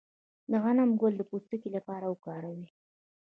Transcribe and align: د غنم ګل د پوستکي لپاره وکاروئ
د 0.51 0.53
غنم 0.63 0.89
ګل 1.01 1.13
د 1.17 1.21
پوستکي 1.29 1.69
لپاره 1.77 2.05
وکاروئ 2.07 2.63